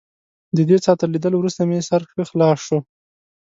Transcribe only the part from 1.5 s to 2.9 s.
مې سر ښه خلاص شو.